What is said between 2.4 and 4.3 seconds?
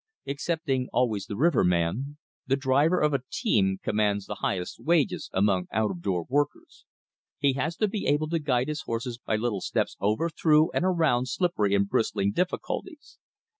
the driver of a team commands